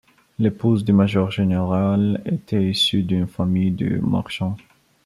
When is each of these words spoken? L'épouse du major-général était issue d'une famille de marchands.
L'épouse 0.39 0.83
du 0.83 0.93
major-général 0.93 2.23
était 2.25 2.63
issue 2.67 3.03
d'une 3.03 3.27
famille 3.27 3.69
de 3.69 3.99
marchands. 3.99 4.57